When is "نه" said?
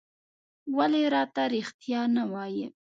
2.15-2.23